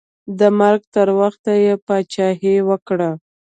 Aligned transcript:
د 0.39 0.41
مرګ 0.59 0.81
تر 0.95 1.07
وخته 1.19 1.51
یې 1.65 1.73
پاچاهي 1.85 2.55
وکړه. 2.69 3.09